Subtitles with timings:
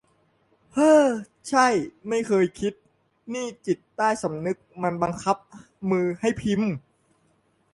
[0.73, 1.07] เอ้อ
[1.49, 1.67] ใช่
[2.07, 2.73] ไม่เคยคิด
[3.33, 5.37] นี่จิตใต้สำนึกมันบังคับ
[5.89, 6.71] มือให้พิมพ์!